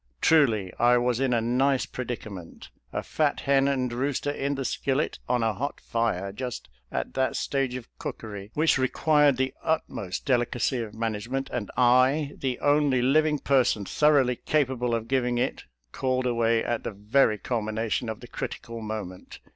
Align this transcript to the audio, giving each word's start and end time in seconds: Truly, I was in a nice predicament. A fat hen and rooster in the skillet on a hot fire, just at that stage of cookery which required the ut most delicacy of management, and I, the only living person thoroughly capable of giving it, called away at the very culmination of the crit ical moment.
Truly, 0.19 0.73
I 0.79 0.97
was 0.97 1.19
in 1.19 1.31
a 1.31 1.41
nice 1.41 1.85
predicament. 1.85 2.69
A 2.91 3.03
fat 3.03 3.41
hen 3.41 3.67
and 3.67 3.93
rooster 3.93 4.31
in 4.31 4.55
the 4.55 4.65
skillet 4.65 5.19
on 5.29 5.43
a 5.43 5.53
hot 5.53 5.79
fire, 5.79 6.31
just 6.31 6.69
at 6.91 7.13
that 7.13 7.35
stage 7.35 7.75
of 7.75 7.87
cookery 7.99 8.49
which 8.55 8.79
required 8.79 9.37
the 9.37 9.53
ut 9.63 9.83
most 9.87 10.25
delicacy 10.25 10.79
of 10.81 10.95
management, 10.95 11.51
and 11.53 11.69
I, 11.77 12.31
the 12.35 12.57
only 12.61 13.03
living 13.03 13.37
person 13.37 13.85
thoroughly 13.85 14.37
capable 14.37 14.95
of 14.95 15.07
giving 15.07 15.37
it, 15.37 15.65
called 15.91 16.25
away 16.25 16.63
at 16.63 16.83
the 16.83 16.91
very 16.93 17.37
culmination 17.37 18.09
of 18.09 18.21
the 18.21 18.27
crit 18.27 18.57
ical 18.59 18.81
moment. 18.81 19.37